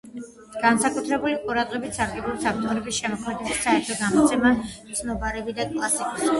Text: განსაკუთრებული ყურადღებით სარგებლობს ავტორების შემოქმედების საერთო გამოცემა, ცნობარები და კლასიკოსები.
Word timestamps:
განსაკუთრებული 0.61 1.35
ყურადღებით 1.43 1.99
სარგებლობს 1.99 2.49
ავტორების 2.53 3.03
შემოქმედების 3.03 3.63
საერთო 3.69 4.01
გამოცემა, 4.03 4.55
ცნობარები 5.03 5.59
და 5.63 5.71
კლასიკოსები. 5.73 6.29